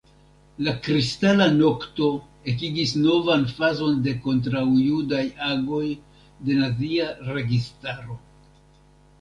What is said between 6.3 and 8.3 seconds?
de nazia registaro.